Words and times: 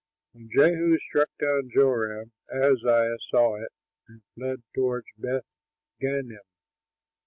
When 0.31 0.49
Jehu 0.51 0.97
struck 0.97 1.29
down 1.39 1.69
Joram, 1.71 2.31
Ahaziah 2.51 3.19
saw 3.19 3.57
it 3.61 3.71
and 4.07 4.23
fled 4.33 4.63
toward 4.73 5.05
Beth 5.15 5.45
gannim. 6.01 6.39